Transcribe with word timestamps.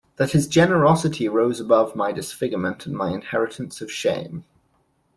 That 0.15 0.31
his 0.31 0.47
generosity 0.47 1.27
rose 1.29 1.59
above 1.59 1.95
my 1.95 2.11
disfigurement 2.11 2.87
and 2.87 2.95
my 2.97 3.11
inheritance 3.11 3.81
of 3.81 3.91
shame. 3.91 4.45